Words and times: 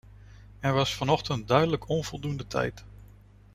Er 0.59 0.73
was 0.73 0.93
vanochtend 0.93 1.47
duidelijk 1.47 1.89
onvoldoende 1.89 2.47
tijd. 2.47 2.83